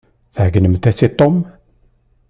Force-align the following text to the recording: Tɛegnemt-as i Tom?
Tɛegnemt-as 0.33 0.99
i 1.05 1.07
Tom? 1.19 1.35